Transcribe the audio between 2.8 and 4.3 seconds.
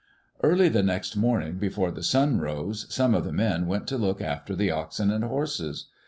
some of the men went to look